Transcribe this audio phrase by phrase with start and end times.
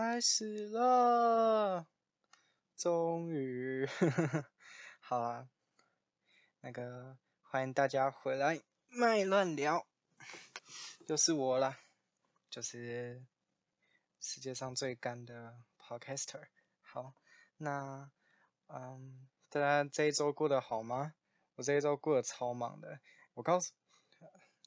[0.00, 1.84] 开始了，
[2.76, 3.84] 终于，
[5.02, 5.48] 好啊，
[6.60, 9.88] 那个欢迎大家回来，麦乱聊，
[11.08, 11.80] 又是我啦，
[12.48, 13.26] 就是
[14.20, 16.46] 世界上最干的 podcaster。
[16.80, 17.14] 好，
[17.56, 18.08] 那
[18.68, 21.14] 嗯，大家这一周过得好吗？
[21.56, 23.00] 我这一周过得超忙的，
[23.34, 23.72] 我告诉。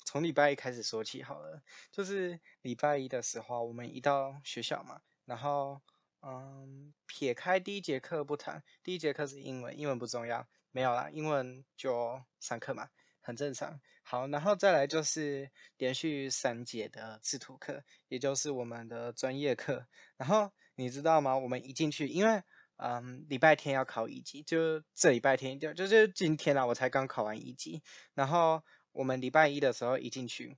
[0.03, 5.81] 从礼拜一开始说起好了，就是礼拜一的时候，我们一到学校嘛，然后，
[6.21, 12.89] 嗯，撇开第一节课不谈，第一节课是英文，英文不重要，没有啦，英文就上课嘛，
[13.21, 13.79] 很正常。
[14.03, 19.87] 好，然后再来就是连续三节的制图课，也就是我们的专业课。
[20.17, 21.37] 然后你知道吗？
[21.37, 22.43] 我们一进去，因为，
[22.77, 27.81] 嗯，礼拜天要考一级，就这礼拜天就就是今天啦，我才刚考完一级，
[28.13, 28.61] 然后。
[28.93, 30.57] 我们礼拜一的时候一进去，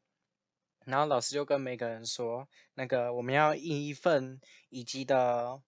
[0.85, 5.61] 然后老师就跟每个人说，那个我们要印一份乙级的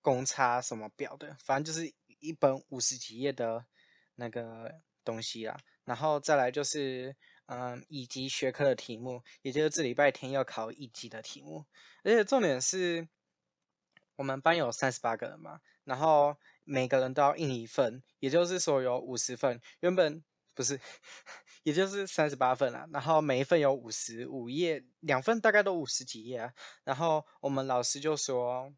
[0.00, 3.66] 公差什么表的，反正就是一本五十几页的
[4.14, 5.58] 那个东西啦。
[5.84, 7.14] 然后再来就是，
[7.46, 11.64] 嗯，乙级学科的题目，也就是这礼拜天要考乙级的题目。
[12.02, 13.08] 而且重点是，
[14.16, 19.60] 我们班有三十八个人嘛，然后每个人都要印一份，也就是说有五十份。
[19.80, 20.22] 原本。
[20.54, 20.78] 不是，
[21.62, 22.88] 也就是三十八份啦。
[22.92, 26.52] 然后每一份有五十五页，两份大概都五十几页啊。
[26.84, 28.72] 然后我们老师就说：“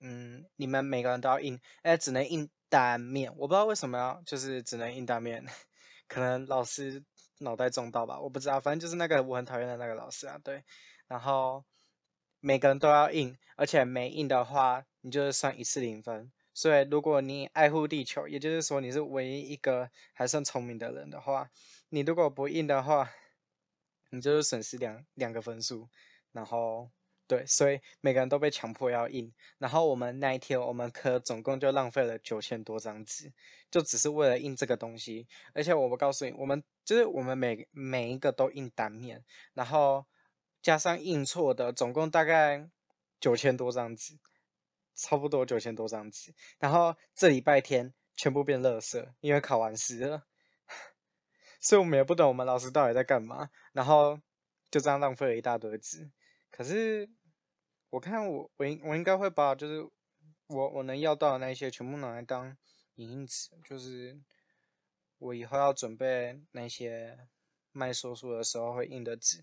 [0.00, 3.30] 嗯，你们每个人都要印，哎，只能印单面。
[3.36, 5.44] 我不知道为什么要，就是只能印单面，
[6.08, 7.04] 可能老师
[7.38, 8.60] 脑袋中到吧，我不知道。
[8.60, 10.64] 反正就是那个我很讨厌的那个老师啊，对。
[11.08, 11.64] 然后
[12.40, 21.50] 每个人都要印，而且没印的话，你就是算一次零分。”所以，如果你爱护地球，也就是说你是唯一一个还算聪明的人的话，
[21.94, 23.08] 你如果不印 的话，
[24.10, 25.88] 你就是损失两两个分数。
[26.32, 26.90] 然后，
[27.28, 29.32] 对，所以每个人都被强迫要印。
[29.58, 33.32] 然后我们那一天，我们科总共就浪费了九千多张纸，
[33.70, 35.28] 就只是为了印这个东西。
[35.52, 40.04] 而且我不告诉你，我们就是我们每每一个都印单面，然后
[40.60, 42.68] 加上印错的，总共大概
[43.20, 44.18] 九千多张纸。
[44.96, 50.24] 差不多九千多张纸，然后这礼拜天全部变垃圾，因为考完试了，
[51.64, 54.20] 所以我们也不懂我们老师到底在干嘛，然后
[54.70, 56.10] 就这样浪费了一大堆纸。
[56.50, 57.08] 可是
[57.88, 59.82] 我看我我应我应该会把就是
[60.46, 62.54] 我我能要到的那些全部拿来当
[62.96, 64.20] 影印纸，就是
[65.16, 67.26] 我以后要准备那些
[67.72, 69.42] 卖说书的时候会印的纸，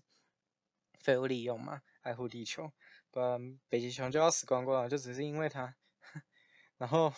[1.00, 2.72] 废物利用嘛，爱护地球。
[3.10, 5.74] 不然北极熊就要死光光了，就只是因为它。
[6.78, 7.12] 然后，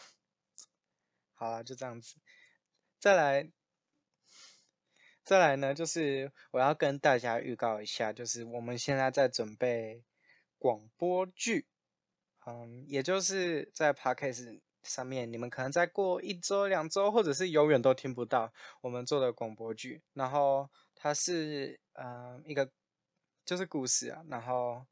[1.34, 2.16] 好了，就这样子。
[2.98, 3.50] 再来，
[5.24, 10.04] 再来呢，就是我要跟大家预告一下，就是我们现在在准备
[10.58, 11.66] 广播剧，
[12.46, 18.52] 嗯，也就是在 Podcast 上面，你们可能再过一周、两周，或者是永远都听不到
[18.82, 20.02] 我们做的广播剧。
[20.12, 22.70] 然后它是嗯一个
[23.44, 24.86] 就是故事啊，然后。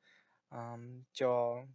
[0.54, 1.66] 嗯，就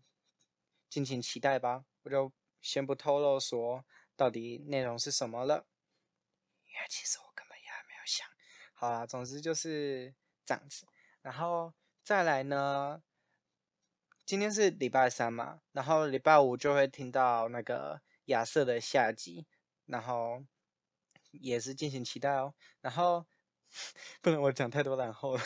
[0.87, 1.83] 敬请期待吧。
[2.03, 2.31] 我就
[2.61, 3.83] 先不透露说
[4.15, 5.65] 到底内容是什么了，
[6.67, 7.26] 因为其实我。
[8.79, 10.13] 好啦，总之就是
[10.45, 10.85] 这样子。
[11.23, 11.73] 然后
[12.03, 13.01] 再来呢，
[14.23, 19.47] 今天是礼拜三嘛，然后礼拜五就会听到那个亚瑟的下集，
[19.87, 20.45] 然后
[21.31, 22.53] 也是敬请期待哦。
[22.81, 23.25] 然后
[24.21, 25.43] 不能我讲太多然后了。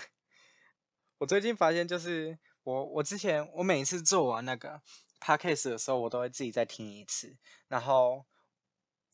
[1.20, 2.38] 我最近发现就是。
[2.64, 4.84] 我我之前我每一次做完那个
[5.20, 7.36] podcast 的时候，我都会自己再听一次，
[7.68, 8.24] 然后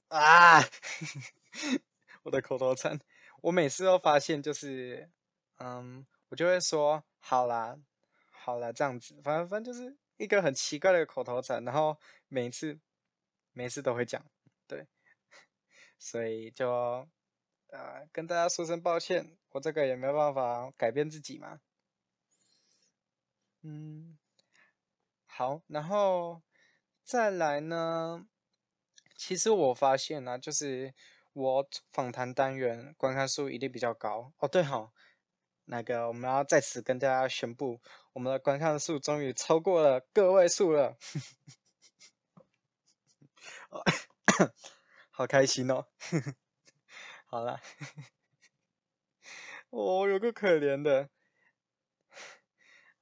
[0.09, 0.59] 啊，
[2.23, 2.99] 我的口头禅，
[3.47, 5.09] 我每次都发现就是，
[5.59, 7.79] 嗯，我就会说好啦，
[8.29, 11.97] 好啦，这样子，反正反正就是一个很奇怪的口头禅，然后
[12.27, 12.77] 每次
[13.53, 14.21] 每次都会讲，
[14.67, 14.85] 对，
[15.97, 17.07] 所以就
[17.67, 21.61] 呃跟大家说声抱歉，我这个也没有办法改变自己嘛。
[23.61, 24.17] 嗯，
[25.25, 26.41] 好，然后
[27.05, 28.27] 再来呢？
[29.15, 30.93] 其实我发现呢、啊，就是
[31.37, 34.47] 我访谈单元观看数一定比较高哦。
[34.47, 34.91] 对哈，
[35.65, 37.79] 那个我们要在此跟大家宣布，
[38.13, 40.97] 我们的观看数终于超过了个位数了，
[45.11, 45.85] 好开心哦！
[47.29, 47.61] 好了，
[49.69, 51.09] 哦，有个可怜的。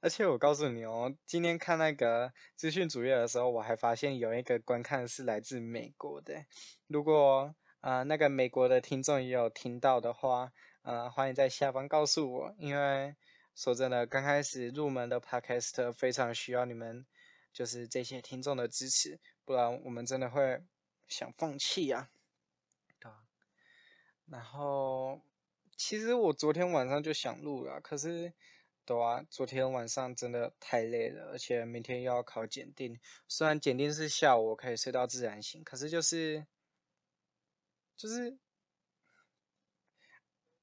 [0.00, 6.44] 而且我告诉你哦，今天看那个资讯主页的时候，我还发现有一个观看是来自美国的。
[6.86, 7.54] 如果
[7.86, 10.52] 呃那个美国的听众也有听到的话，
[10.82, 12.52] 呃欢迎在下方告诉我。
[12.58, 13.14] 因为
[13.54, 17.06] 说真的，刚开始入门的 Podcast 非常需要你们，
[17.52, 20.64] 就是这些听众的支持，不然我们真的会
[21.06, 22.10] 想放弃呀。
[22.98, 23.18] 对啊。
[24.26, 25.20] 然后，
[25.76, 28.32] 其实我昨天晚上就想录了，可是，
[28.84, 32.98] 对啊，昨天晚上真的太累了，而且明天又要考检定。
[33.28, 36.44] 虽然检定是下午我可以睡到自然醒，可是就是，
[37.96, 38.38] 就是，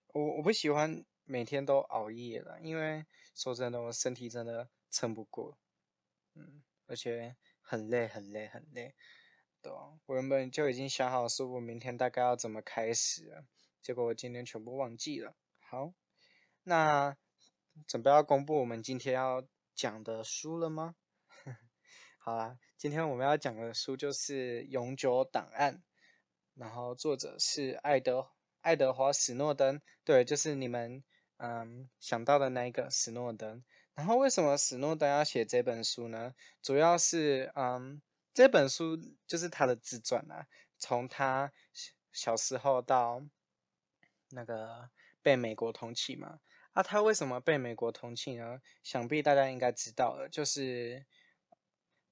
[0.08, 5.58] 我我不喜欢每天都熬夜了，因为说真的，我身体真的撑不过。
[6.36, 6.64] 嗯。
[6.86, 8.94] 而且很累，很累，很累，
[9.62, 9.72] 对，
[10.06, 13.46] 我原本就已经想好说，我明天大概要怎么开始了，
[13.82, 15.34] 结果我今天全部忘记了。
[15.62, 15.94] 好，
[16.64, 17.16] 那
[17.88, 20.96] 准备要公布我们今天要讲的书了吗？
[22.20, 25.78] 好啦，今天我们要讲的书就是《永久档案》，
[26.56, 28.30] 然后作者是爱德
[28.62, 31.04] 爱德华史诺登，对，就是你们
[31.38, 33.64] 嗯想到的那一个史诺登。
[33.96, 36.34] 然后为什么史诺登要写这本书呢？
[36.62, 38.02] 主要是，嗯，
[38.34, 38.98] 这本书
[39.28, 40.48] 就是他的自传啊，
[40.80, 41.52] 从他
[42.12, 43.22] 小时候到
[44.30, 44.90] 那个
[45.22, 46.40] 被美国通缉嘛。
[46.72, 48.62] 啊，他为什么被美国通缉呢？
[48.82, 51.06] 想必大家应该知道了，就是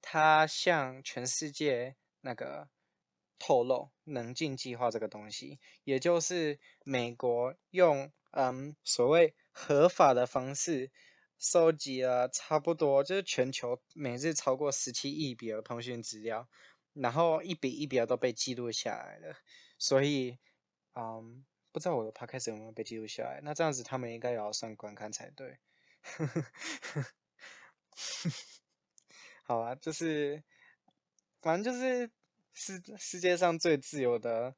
[0.00, 2.68] 他向全世界那个
[3.42, 10.92] 透露“能进计划”这个东西，也就是美国用嗯所谓合法的方式。
[11.40, 16.48] 收集了差不多就是全球每日超过十七亿笔的通讯资料，
[16.92, 19.34] 然后一笔一笔的都被记录下来了。
[19.76, 20.38] 所以，
[20.94, 23.40] 嗯，不知道我的 podcast 有没有被记录下来？
[23.42, 25.58] 那这样子他们应该也要算观看才对。
[29.42, 30.44] 好啊，就是，
[31.40, 32.08] 反正就是
[32.52, 34.54] 世世界上最自由的、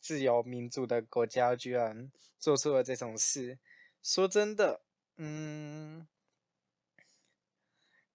[0.00, 3.58] 自由民主的国家，居然做出了这种事。
[4.02, 4.82] 说真的，
[5.16, 6.06] 嗯。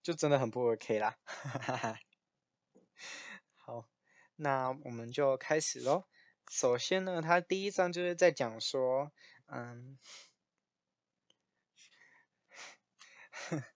[0.03, 1.19] 就真的很不 OK 啦，
[3.53, 3.87] 好，
[4.35, 6.05] 那我们就开始喽。
[6.49, 9.11] 首先呢，他第一章就是在讲说，
[9.45, 9.99] 嗯，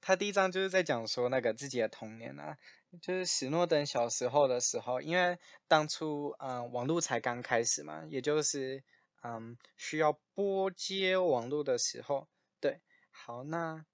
[0.00, 2.56] 他第一章就是在讲说那个自己的童年啊，
[3.00, 5.38] 就是史诺登小时候的时候，因为
[5.68, 8.82] 当初嗯网络才刚开始嘛，也就是
[9.22, 12.28] 嗯需要拨接网络的时候，
[12.60, 13.84] 对，好那。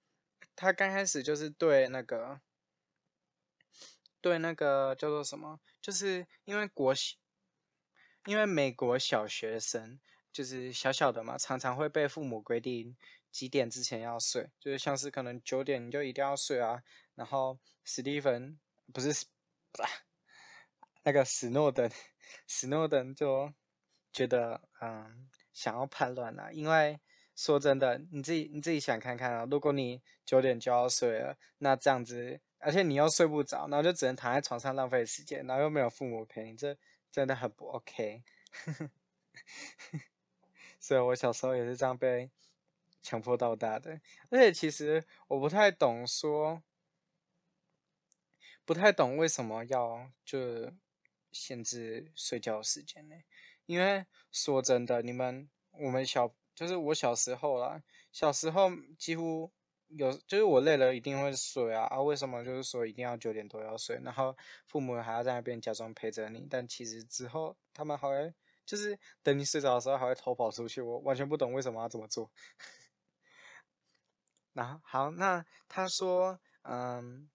[0.59, 2.41] 他刚开始就是对那个，
[4.21, 6.95] 对那个叫做什么，就是因为国，
[8.25, 9.99] 因为美国小学生
[10.33, 12.97] 就是小小的嘛，常常会被父母规定
[13.31, 16.81] 几点之前要睡，就是像是可能九点你就一定要睡啊。
[17.13, 18.59] 然后史蒂芬
[18.93, 19.07] 不是，
[19.71, 19.89] 不是，
[21.03, 21.89] 那个史诺登，
[22.47, 23.53] 史诺登就
[24.11, 26.99] 觉得嗯想要叛乱了，因为。
[27.37, 29.45] 说真的，你自己你自己想看看啊！
[29.47, 36.75] 如果你九点就要睡了，那这样子，而且你又睡不着，然后就只能躺在床上浪费时间，然后又没有父母陪你，这
[37.11, 38.23] 真的很不 OK。
[40.79, 42.31] 所以我小时候也是这样被
[43.03, 44.01] 强迫到大的。
[44.31, 46.63] 而且其实我不太懂说，
[48.67, 50.71] 不太懂为什么要就
[51.31, 53.15] 限制睡觉时间呢？
[53.65, 56.35] 因为说真的，你们我们小。
[56.57, 59.51] 就是我小时候啦，小时候几乎
[59.89, 62.01] 有，就是我累了一定会睡啊啊！
[62.01, 64.35] 为什么就是说一定要九点多要睡，然后
[64.65, 68.33] 父母还要在那边假装陪着你，但其实之后他们还会，
[68.65, 72.31] 就是等你睡着的时候还会偷跑出去，我完全不懂为什么要这么做。
[74.53, 77.29] 然后好，那他说，嗯，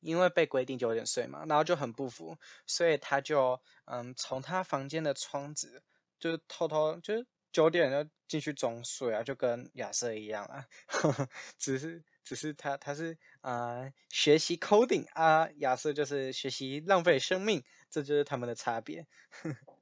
[0.00, 5.82] 因为被规定九点睡嘛，然后就很不服，所以他就嗯从他房间的窗子
[6.18, 7.26] 就偷偷就是。
[7.50, 10.68] 九点就进去装睡啊，就跟亚瑟一样啊，
[11.56, 19.06] 只是只是他他是啊、呃、学习 coding 啊，亚瑟就是学习浪费生命，这就是他们的差别。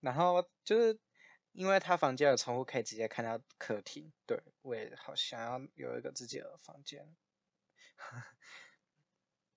[0.00, 1.00] 然后就是
[1.52, 7.16] 因为他房间的窗户可以直接看到客厅，对，我也好想要有一个自己的房间。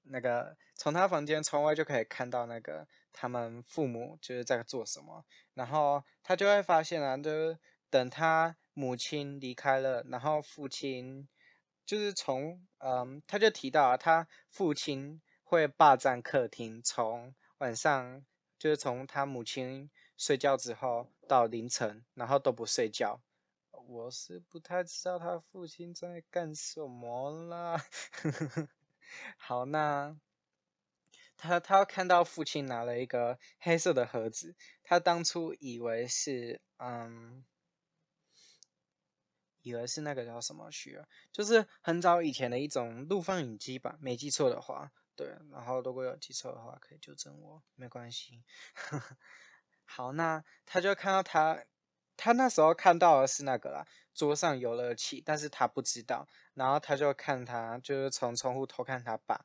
[0.03, 7.57] 那个从他房间窗外就可以看到那个他们父母就是在做什么，然后他就会发现啊，就是
[7.89, 11.27] 等他母亲离开了，然后父亲
[11.85, 18.25] 就是从嗯，他就提到啊，他父亲会霸占客厅，从晚上
[18.57, 23.21] 就是从他母亲睡觉之后到凌晨，然后都不睡觉。
[23.71, 27.83] 我是不太知道他父亲在干什么啦。
[29.37, 30.15] 好，那
[31.37, 37.45] 他他看到父亲拿了一个黑色的盒子，他当初以为是嗯，
[39.61, 44.91] 以为是那个叫什么学，就是很早以前的一种录放影机吧，没记错的话。
[45.15, 48.43] 对，然后如果有记错的话，可以纠正我，没关系。
[49.85, 51.63] 好，那他就看到他，
[52.23, 59.43] 他那时候看到的是那个啦，桌上游乐器，但是他不知道，然后他就看他，就是从窗户偷看他爸，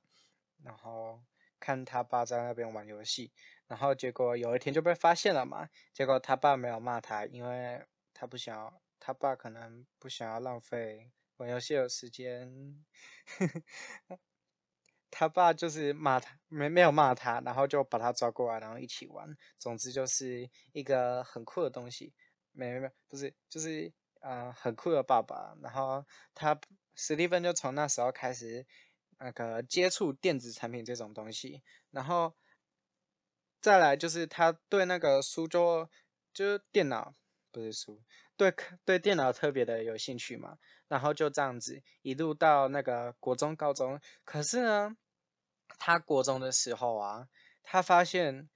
[0.62, 1.22] 然后
[1.58, 3.32] 看他爸在那边玩游戏，
[3.66, 12.84] 然后结果有一天就被发现了嘛，结果他爸没有骂他，因为他不想要，他爸可能不想要浪费玩游戏的时间。
[15.10, 19.34] 他爸就是骂他，没没有骂他，然后就把他抓过来，然后一起玩。
[19.58, 22.12] 总之就是一个很酷的东西，
[22.56, 25.56] 没没没，不是，就是呃很酷的爸爸。
[25.62, 26.58] 然后他
[26.94, 28.66] 史蒂芬就从那时候开始
[29.18, 32.34] 那个接触电子产品这种东西，然后
[33.60, 35.90] 再来就是他对那个书桌，
[36.32, 37.14] 就是电脑
[37.52, 38.02] 不是书，
[38.36, 40.58] 对对电脑特别的有兴趣嘛。
[40.88, 44.96] 然后就这样子一路到那个国中、高中，可是呢。
[45.78, 47.28] 他国中的时候啊，
[47.64, 48.48] 他发现，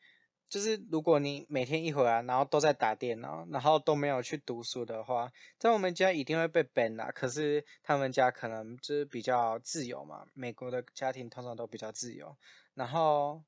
[0.50, 7.12] 就是如果你每天一回来，然后都在打电脑，然后都没有去读书的话，在我们家一定会被 ban 啦。
[7.14, 12.36] 可是他们家可能就是比较自由嘛，美国的家庭通常都比较自由，
[12.74, 13.44] 然后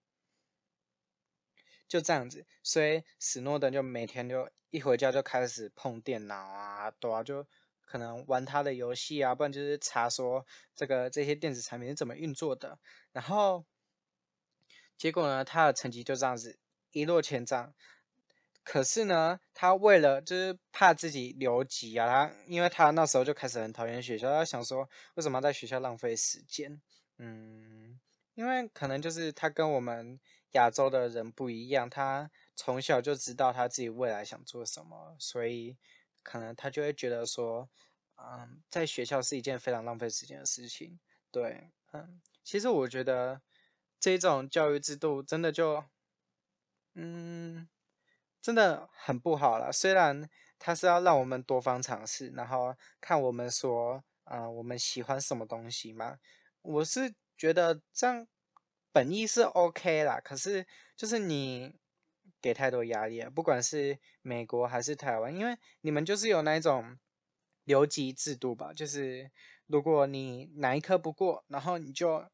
[1.89, 7.45] 就这样子，所以史诺登就每天就一回家就开始碰电脑啊，对啊，就
[7.85, 12.79] 可能玩他的游戏啊，不然就是查说这个这些电子产品是怎么运作的。
[13.11, 13.65] 然后，
[14.97, 16.59] 结果呢，他的成绩就这样子
[16.93, 17.75] 一落千丈。
[18.65, 26.81] 可是呢，他为了就是怕自己留级啊，他因为他那时候就开始很讨厌学校，他想说为什么要在学校浪费时间？
[27.19, 27.99] 嗯，
[28.35, 30.21] 因为可能就是他跟我们
[30.53, 35.77] 亚洲的人不一样，他从小就知道他自己未来想做什么，所以
[36.23, 37.69] 可能他就会觉得说，
[38.17, 41.01] 嗯，在学校是一件非常浪费时间的事情。
[41.33, 42.21] 对，嗯。
[42.45, 43.41] 其实我觉得
[43.99, 45.85] 这种教育制度真的就，
[46.95, 47.69] 嗯，
[48.41, 49.73] 真的很不好了。
[49.73, 56.19] 虽然它是要让我们多方尝试，然后看我们说，啊、我们喜欢什么东西嘛。
[56.63, 58.27] 我是觉得这样
[58.93, 61.75] 本意是 OK 啦，可是就是你
[62.41, 66.99] 给太多压力了，不管是美国还是台湾，因为你们就是有那种
[67.65, 69.31] 留级制度吧，就是。
[69.69, 72.29] 如果你哪一科不过，然后你就，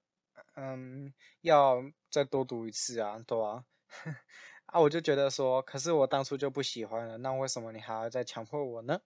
[0.54, 1.12] 嗯，
[1.42, 3.64] 要再多读一次啊，对啊，
[4.66, 9.00] 啊，我就觉得说，可是我当初就不喜欢了，那为什么你还要再强迫我呢？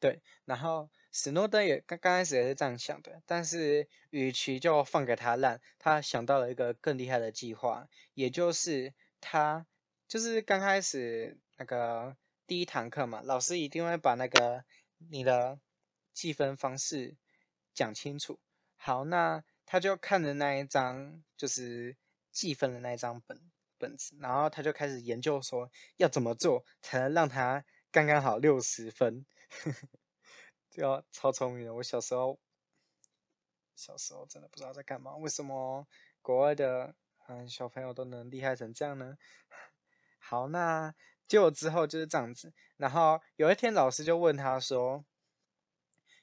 [0.00, 9.66] 对，然后史诺登也刚刚开始也是这样想的，但是与其就放给他烂，他想到了一个更厉害的计划，也就是他
[10.08, 12.16] 就是刚开始那个
[12.46, 14.64] 第一堂课嘛，老师一定会把那个
[15.10, 15.58] 你的
[16.12, 17.16] 计分方式。
[17.74, 18.38] 讲清楚，
[18.76, 21.96] 好，那他就看着那一张就是
[22.30, 23.40] 计分的那一张本
[23.82, 29.26] 本子，然后他就开始研究说要怎么做才能让他刚刚好六十分，
[30.70, 31.74] 就 要超聪明的。
[31.74, 32.38] 我小时候，
[33.74, 35.86] 小时候真的不知道在干嘛，为什么
[36.20, 36.94] 国外的
[37.26, 39.16] 嗯小朋友都能厉害成这样呢？
[40.20, 40.94] 好，那
[41.26, 45.04] 结果之后就是这样子，然后有一天老师就问他说。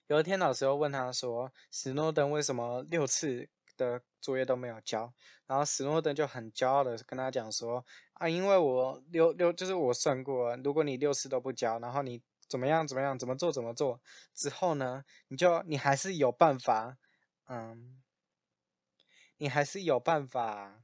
[0.08, 3.48] 有一天，老师又问他说：“史诺登为什么六次
[3.80, 5.12] 的作业都没有交？”
[5.48, 7.84] 然后史诺登就很骄傲的跟他讲说
[8.14, 14.00] ：“啊，因为我六六就是我算过，如果你六次都不交，然后你怎么样怎么样怎么做怎么做
[14.36, 16.98] 之后呢，你就你还是有办法，
[17.48, 18.00] 嗯，
[19.38, 20.84] 你还是有办法，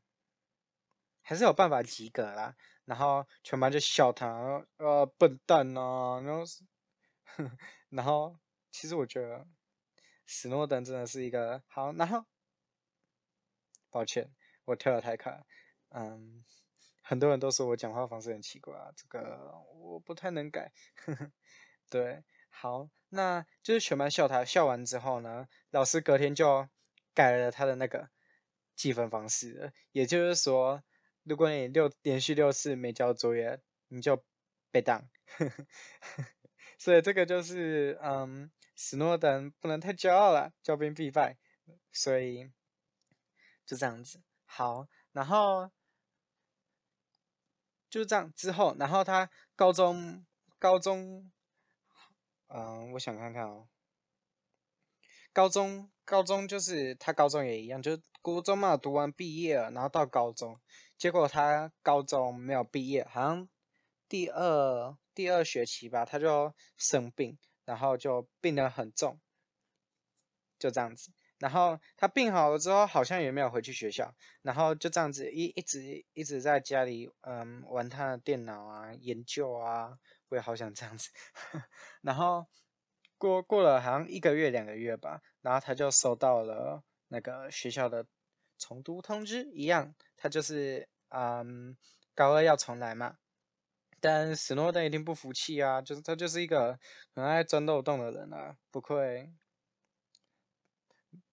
[1.22, 6.44] 还是有办法及格啦。”然后全班就笑他，呃，笨蛋呐、啊，然后，
[7.90, 8.38] 然后。
[8.78, 9.48] 其实我觉得
[10.26, 12.26] 史诺登真的是一个好，然后
[13.96, 14.30] 抱歉，
[14.66, 15.46] 我跳得太快，
[15.92, 16.44] 嗯，
[17.02, 20.74] 很多人都说我讲话方式很奇怪，这个我不太能改，
[21.90, 26.68] 对，好，那就是全班笑他，笑完之后呢，老师隔天就
[27.14, 28.10] 改了他的那个
[28.76, 30.84] 计分方式，也就是说，
[31.24, 34.26] 如果你六连续六次没交作业，你就
[34.72, 35.08] 被当，
[36.78, 38.52] 所以这个就是嗯。
[38.78, 41.38] 史诺登不能太骄傲了，骄兵必败，
[41.94, 42.52] 所以
[43.66, 44.22] 就这样子。
[44.46, 45.72] 好，然后
[47.90, 50.26] 就这样之后，然后他高中
[50.60, 51.32] 高中，
[52.48, 53.68] 嗯，我想看看哦。
[55.34, 60.60] 高中高中就是他高中也一样，就是国中嘛，读完毕业了，然后到高中，
[60.98, 63.50] 结果他高中没有毕业，好像
[64.08, 67.38] 第二第二学期吧，他就生病。
[67.66, 69.20] 然后就病得很重，
[70.60, 71.12] 就这样子。
[71.46, 80.00] 然后他病好了之后，好像也没有回去学校，然后就这样子一一直一直在家里，嗯，玩他的电脑啊，研究啊。
[80.30, 81.12] 我也好想这样子。
[82.02, 82.48] 然后
[83.20, 88.08] 过过了好像一个月两个月吧，然后他就收到了那个学校的
[88.58, 91.78] 重读通知，一样，他就是嗯，
[92.16, 93.18] 高二要重来嘛。
[94.02, 96.80] 但史诺登一定不服气啊，就是他就是一个
[97.14, 99.32] 很爱钻漏洞的人啊，不愧。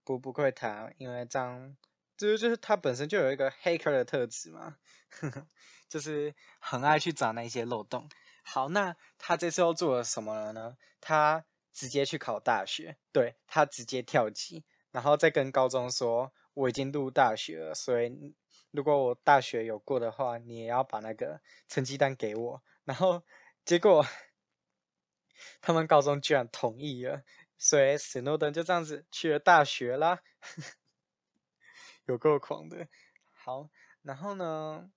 [0.05, 1.77] 不不愧他，因为这样，
[2.17, 4.77] 就是就是他本身就有一个黑客的特质嘛，
[5.11, 5.47] 呵呵，
[5.89, 8.09] 就是很爱去找那些漏洞。
[8.45, 10.77] 好，那他这次又做了什么了呢？
[11.01, 18.35] 他直接去考大学，对，他直接跳级，然后再跟高中说，我已经入大学了，所以
[18.73, 22.63] 如果我大学有过的话，你也要把那个成绩单给我。
[22.85, 23.23] 然后
[23.65, 24.05] 结果
[25.63, 27.23] 他们高中居然同意了。
[27.63, 30.21] 所以史诺登就这样子去了大学啦，
[32.07, 32.89] 有够狂的。
[33.31, 33.71] 好，
[34.03, 34.91] 然后呢，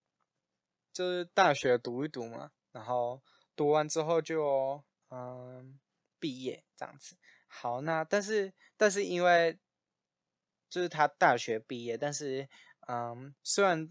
[0.91, 3.21] 就是大学读一读嘛，然后
[3.55, 5.79] 读完之后就嗯
[6.19, 7.15] 毕业这样子。
[7.45, 9.59] 好，那但是但是因为
[10.67, 12.49] 就是他大学毕业，但是
[12.87, 13.87] 嗯虽然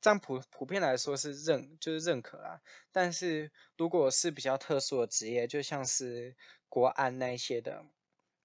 [0.00, 6.36] 这样普普遍来说是认就是认可啦，但是如果是比较特殊的职业，就像是
[6.68, 7.84] 国安那些的。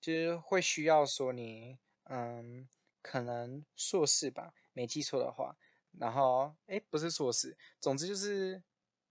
[0.02, 2.68] 就是会需要说你，嗯，
[3.02, 5.56] 可能硕士吧，没记错的话。
[5.98, 8.62] 然后，诶，不是硕士，总之就是，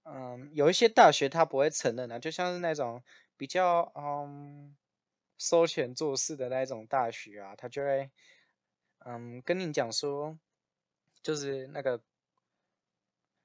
[0.05, 3.03] 嗯，有一些大学他不会承认的，就像是那种
[3.37, 4.77] 比较，嗯，
[5.37, 8.11] 收钱做事的那种大学啊，他就会，
[9.01, 10.39] 嗯，跟你讲说，
[11.23, 12.01] 就是那个，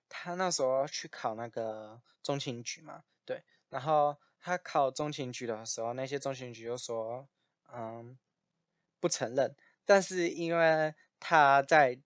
[0.07, 4.17] 他那时候去考那个中情局嘛，对，然后。
[4.45, 7.29] 他考中情局的时候，那些中情局就说，
[7.73, 8.17] 嗯，
[8.99, 9.55] 不承认。
[9.83, 11.99] 但是因为他在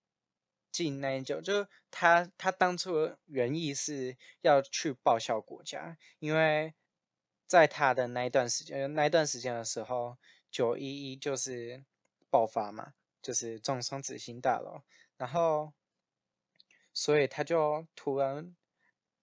[0.72, 6.74] 进那一久，就他他当初原意是要去报效国家，因为
[7.46, 10.18] 在他的那一段时间，那一段时间的时候，
[10.50, 11.84] 九一一就是
[12.30, 14.82] 爆发嘛，就是撞双子星大楼，
[15.16, 15.72] 然后
[16.92, 18.56] 所以他就突然。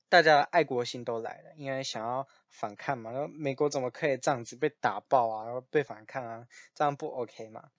[0.08, 3.12] 大家的爱国心都来了，因为想要反抗嘛。
[3.12, 5.46] 然后美国怎么可以这样子被打爆啊？
[5.46, 6.48] 然后被反抗啊？
[6.74, 7.72] 这样不 OK 嘛？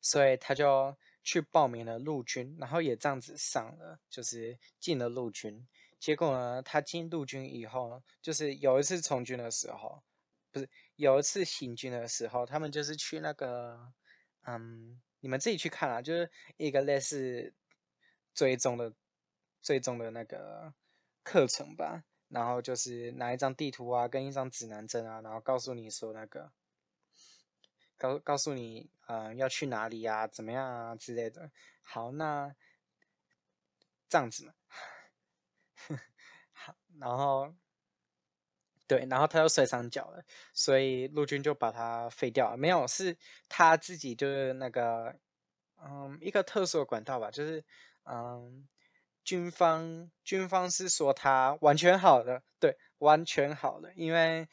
[0.00, 5.66] 所以他就去报名了陆军，然后也这样子上了，就是进了陆军。
[6.00, 10.02] 结果呢，他进陆军以后，就是有一次从军的时候，
[10.50, 13.92] 不是有一次行军的时候，他们就是去那个，
[14.46, 17.52] 嗯，你们自己去看啊，就是一个类似
[18.32, 18.92] 追踪的。
[19.68, 20.72] 最终的那个
[21.22, 26.50] 课程吧，然后就是拿一张地图啊，跟一张指南针啊，然后告诉你说那个，
[27.98, 31.50] 告告诉你，嗯、要去哪里、啊，怎么样啊之类的。
[31.82, 32.54] 好，那
[34.08, 34.54] 这样子嘛，
[36.54, 37.54] 好，然后
[38.86, 42.56] 对，然后他又摔伤脚了，所以陆军就把他废掉了。
[42.56, 43.18] 没有，是
[43.50, 45.14] 他自己就是那个，
[45.84, 47.62] 嗯，一个特殊的管道吧，就是
[48.04, 48.66] 嗯。
[49.28, 54.48] 军方军方是说他完全好了，对，完全好了，因为，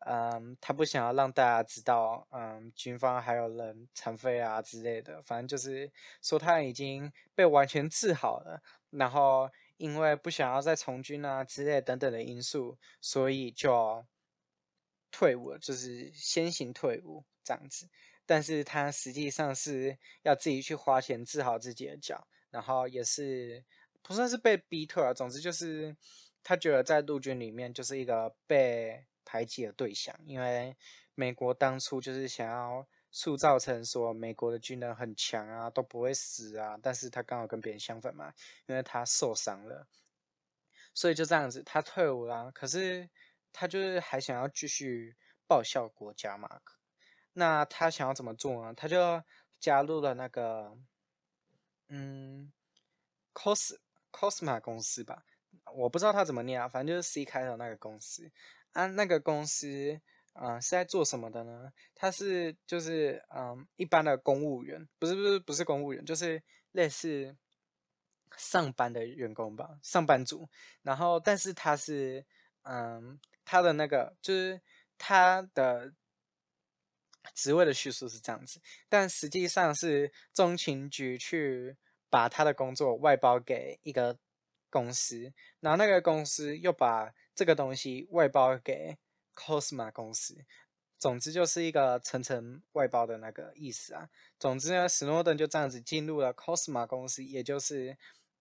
[0.00, 8.60] 嗯，他不想要让大家知道，嗯，军方还有人残废啊之类的，反正就是说他已经被完全治好了，
[8.90, 14.04] 然后因为不想要再从军啊之类等等的因素，所以就
[15.12, 17.88] 退伍了，就是先行退伍这样子，
[18.26, 23.64] 但是他实际上是要自己去花钱治好自己的脚，然后也是。
[24.02, 25.96] 不算是被逼退啊，总之就是
[26.42, 30.76] 他觉得在陆军里面就是一个被排挤的对象，因为
[31.14, 38.34] 美国当初就是想要塑造成说美国的军人很强啊，都不会死啊，但是他刚好跟别人相反嘛，
[38.66, 39.86] 因为他受伤了，
[40.94, 43.08] 所以就这样子他退伍了，可是
[43.52, 46.60] 他就是还想要继续报效国家嘛，
[47.34, 48.74] 那他想要怎么做呢？
[48.74, 49.22] 他就
[49.60, 50.76] 加入了那个，
[51.88, 52.52] 嗯
[53.32, 53.76] ，cos。
[54.12, 55.24] Cosma 公司吧，
[55.74, 58.30] 我不知道他怎么念啊，反正就是 C 开头那个公司。
[58.72, 59.68] 啊，那个公司，
[60.32, 61.70] 嗯、呃，是在做什么的呢？
[61.94, 67.36] 他是就是嗯，一般的公务员，不是不是不是公务员，就是类似
[68.36, 70.48] 上班的员工吧，上班族。
[70.80, 72.24] 然后，但是他是
[72.62, 74.58] 嗯，他的那个就是
[74.96, 75.92] 他的
[77.34, 81.76] 职位的叙述是这样子，但实际上是中情局去。
[82.12, 84.18] 把他的工作外包给一个
[84.68, 88.98] 公司，然后那个公司又把这个东西外包给
[89.34, 90.44] Cosma 公司。
[90.98, 94.10] 总之就是一个层层外包的那个意思啊。
[94.38, 97.96] 总之呢，史诺登就这样子进入了 Cosma 公司，也就是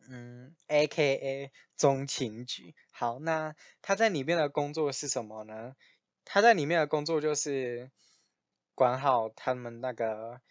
[0.09, 1.51] 嗯，A.K.A.
[1.77, 2.75] 中情局。
[2.91, 5.77] 好，那他在里面的工作是什么呢？
[6.25, 7.89] 他在里面的工作就是
[8.75, 10.41] 管好他们那个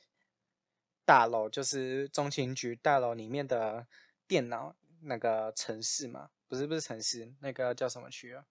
[1.05, 3.87] 大楼，就是中情局大楼里面的
[4.27, 8.45] 电脑那个城市嘛，不是不是城市，那个叫什么区啊？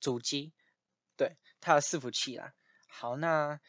[0.00, 0.52] 主机，
[1.16, 2.54] 对，它的伺服器啦。
[2.86, 3.60] 好，那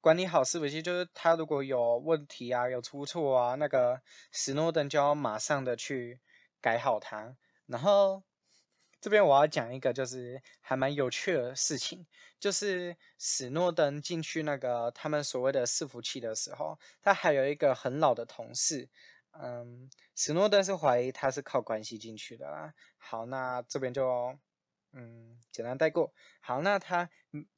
[0.00, 6.20] 管理好伺服器，就是它如果有问题啊，有出错啊，那个史诺登就要马上的去
[6.60, 8.22] 改好它，然后。
[9.00, 12.04] 这边我要讲一个，就是还蛮有趣的事情，
[12.40, 18.88] 就是史诺登进去那个他们所谓的伺服器的时候，他还有一个很老的同事，
[19.32, 22.74] 嗯，史诺登是怀疑他是靠关系进去的啦。
[22.96, 24.36] 好，那这边就
[24.92, 26.12] 嗯简单带过。
[26.40, 27.08] 好，那他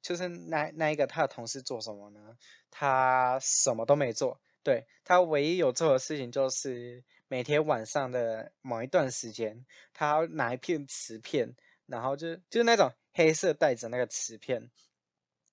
[0.03, 2.37] 就是那那一个他的同事做什么呢？
[2.70, 7.03] 他什么都没做，对，他唯一有做的事情就是。
[7.31, 9.64] 每天晚上的某一段时间，
[9.95, 11.55] 他拿一片磁片，
[11.87, 14.69] 然后就就是那种黑色带着那个磁片，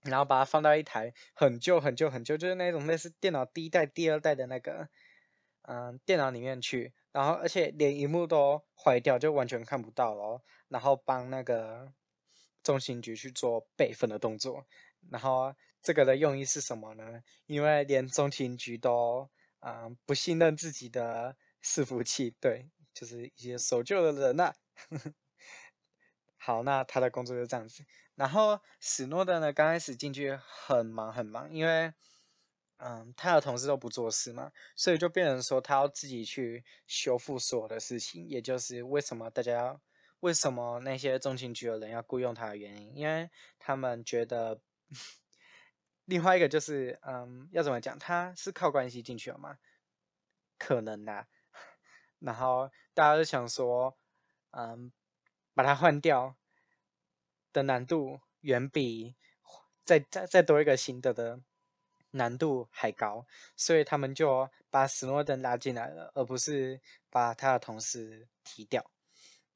[0.02, 4.90] 然后把它放到一台很旧很旧很旧，就是那种类似电脑第一代、第二代的那个
[5.62, 10.42] 嗯电脑里面去，然后而且连荧幕都坏掉，就完全看不到了。
[10.70, 11.94] 然后帮那个
[12.63, 14.66] 中情局去做备份的动作，
[15.12, 17.22] 然后这个的用意是什么呢？
[17.46, 21.38] 因为连中情局都嗯不信任自己的。
[21.63, 24.56] 伺服器，对，就是一些守旧的人呐、啊。
[26.39, 27.84] 好，那他的工作就这样子。
[28.15, 31.93] 然后史诺登呢，刚开始进去很忙很忙，因为
[32.78, 38.28] 嗯，他的同事都不做事嘛，所以就变成说他要自己去修复所有的事情。
[38.30, 39.82] 也就是为什么大家要，
[40.22, 44.62] 为什么那些中情局的人要雇佣他的原因，因为他们觉得，
[46.06, 49.58] 另外一个就是嗯，要怎么讲，他是靠关系进去了吗？
[50.60, 51.28] 可能呐、啊。
[52.20, 53.96] 然后大家都想说
[54.52, 54.92] 嗯
[55.54, 56.36] 把它换掉
[57.54, 59.16] 的难度远比
[59.86, 61.40] 再再再多一个新的的
[62.12, 63.26] 难度还高
[63.56, 68.90] 所以他们就把史诺登拉进来了而不是把他的同事踢掉。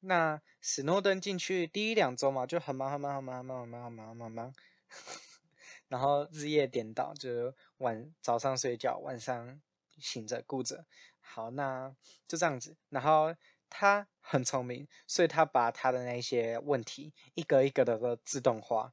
[0.04, 4.54] 那史诺登进去第一两周嘛就很忙很忙很忙很忙很忙很忙很忙
[5.88, 9.60] 然后日夜颠倒就晚早上睡觉晚上
[9.98, 10.84] 醒着顾着。
[11.20, 11.94] 好，那
[12.28, 12.76] 就这样子。
[12.88, 13.34] 然后
[13.70, 18.92] 他很聪明，所以他把他的那些问题一个一个的都自动化。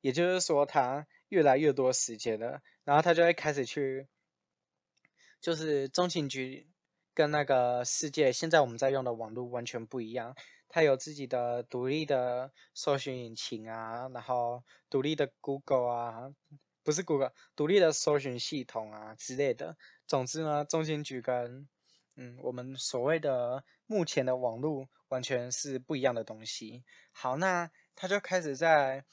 [0.00, 4.06] 也就是说，他越来越多时间了，然后他就会开始去，
[5.40, 6.68] 就是中情局
[7.14, 10.36] 跟那个世界现在我们在用的网络完全不一样。
[10.68, 16.34] 它有自己的独立的搜寻引擎啊，然后独立的 Google 啊。
[16.84, 19.76] 不是 Google 独立的搜寻系统啊之类的。
[20.08, 21.68] 总之呢，中情局跟
[22.16, 26.82] 嗯我们所谓的目前的网络完全是不一样的东西。
[27.12, 29.04] 好，那他就开始在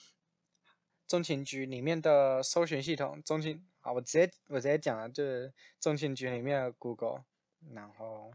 [1.05, 7.25] 中情局里面的搜寻系统，中情好，我直接我直接讲了，就是中情局里面的 Google，
[7.73, 8.31] 然后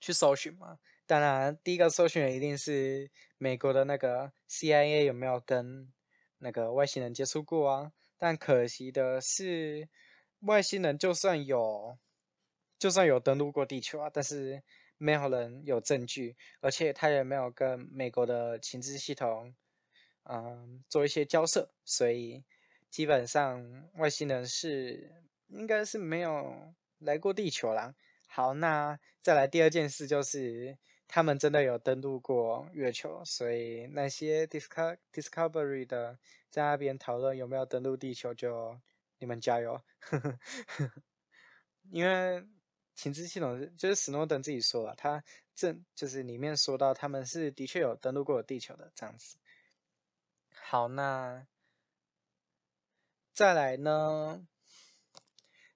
[0.00, 0.80] 去搜寻嘛。
[1.06, 5.92] 当然，第一个搜寻的一定是美国的那个 CIA 有没有跟
[6.38, 7.92] 那个外星人接触过啊？
[8.18, 9.88] 但可惜的是，
[10.42, 11.98] 外星人就算有，
[12.78, 14.62] 就算有登陆过地球啊，但是
[14.98, 19.54] 没有人有证据，而且他也没有跟美国的情治系统，
[20.24, 22.44] 嗯，做一些交涉，所以
[22.90, 25.12] 基本上外星人是
[25.48, 27.94] 应该是没有来过地球啦。
[28.28, 30.78] 好，那再来第二件事就是。
[31.14, 38.80] 他们真的有登陆过月球，所以那些 Disco Discovery 的在那边讨论有没有登陆地球，就
[39.22, 39.80] 你们加油。
[41.92, 42.44] 因为
[42.96, 45.22] 情治系统就是史诺登自己说了，他
[45.54, 49.36] 正就是里面说到他们是的确有登陆过地球的这样子。
[50.50, 51.46] 好，那
[53.32, 54.44] 再来呢？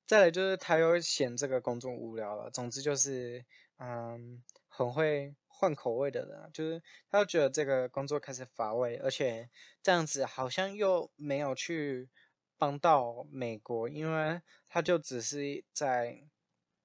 [0.07, 2.51] 再来就是他又嫌这个工作无聊了。
[2.51, 3.45] 总之就是，
[3.79, 4.43] 嗯。
[4.69, 9.49] 很会换口味的人，就是他又觉得这个工作开始乏味，而且
[9.83, 12.11] 这样子好像又没有去
[12.59, 16.29] 帮到美国，因为他就只是在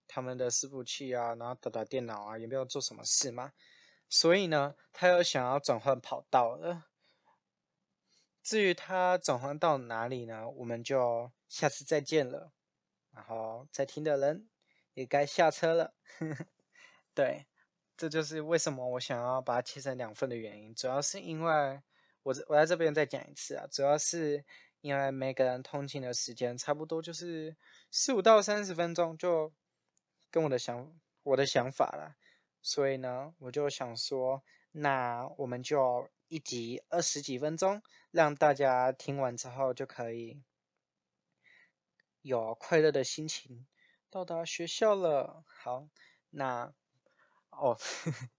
[0.07, 3.53] 他们的伺服器啊，然后打打电脑啊，也没有做什么事嘛。
[4.09, 6.87] 所以呢，他又想要转换跑道了。
[8.43, 10.49] 至于他转换到哪里呢？
[10.49, 12.51] 我们就下次再见了。
[13.11, 14.49] 然后在听的人
[14.93, 15.93] 也该下车了。
[17.13, 17.45] 对。
[17.97, 21.79] 这就是为什么我想要把它切成两份的原因，主要是因为
[22.23, 24.43] 我我在这边再讲一次啊，主要是
[24.81, 27.55] 因为每个人通勤的时间差不多就是
[27.89, 29.53] 十五到三十分钟，就
[30.29, 32.15] 跟我的想我的想法啦，
[32.61, 40.43] 所以呢，我就想说，那我们就一集二十几分钟，让大家听完之后就可以
[42.21, 43.65] 有快乐的心情
[44.09, 45.43] 到达学校了。
[45.47, 45.87] 好，
[46.29, 46.73] 那
[47.49, 47.77] 哦，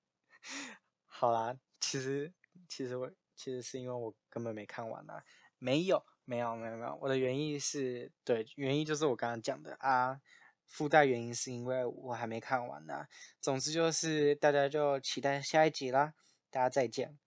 [1.07, 2.33] 好啦，其实
[2.69, 3.11] 其实我。
[3.35, 5.25] 其实是因为我根本没看完啊，
[5.59, 6.99] 没有，没有，没有，没有。
[7.01, 10.21] 我的原意是对，原因就是我刚刚讲的啊，
[10.67, 13.09] 附带原因是因为我还没看完呢、啊。
[13.41, 16.15] 总之就是大家就期待下一集啦，
[16.51, 17.19] 大家再见。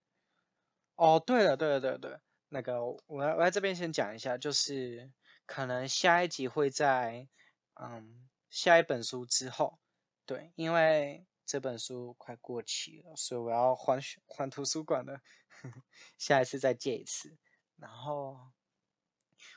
[0.96, 5.12] 哦，对了，对了，对了，对了，那个我我在这边先讲一下，就是
[5.46, 7.28] 可能下一集会在
[7.74, 9.78] 嗯下一本书之后，
[10.26, 15.20] 对，因为这本书快过期了，所以我要还还图书馆了。
[16.18, 17.38] 下一次再借一次。
[17.78, 18.40] 然后，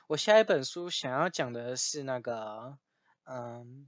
[0.09, 2.79] 我下一本书想要讲的是那个，
[3.25, 3.87] 嗯，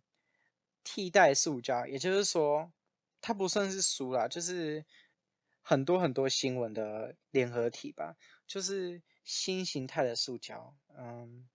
[0.84, 2.72] 替代塑胶，也就是说，
[3.20, 4.86] 它不算是书啦，就是
[5.64, 10.76] 很多很多新闻的联合体吧，就是新形态的塑胶。
[10.96, 11.50] 嗯，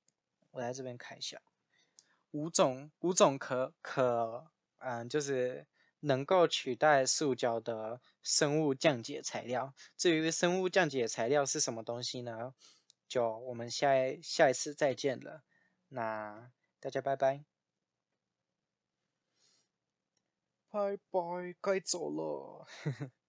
[0.50, 1.40] 我来这边看一下，
[2.32, 5.68] 五种五种可可，嗯，就是。
[6.00, 9.74] 能够取代塑胶的生物降解材料。
[9.96, 12.52] 至于生物降解材料是什么东西呢？
[13.08, 13.88] 就我们下
[14.22, 15.42] 下一次再见了。
[15.88, 17.44] 那大家拜拜，
[20.70, 22.66] 拜拜，该走了。